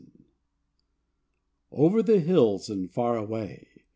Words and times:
O 1.71 1.87
ver 1.91 2.01
the 2.01 2.19
hills 2.19 2.71
and 2.71 2.89
far 2.91 3.17
away!" 3.17 3.67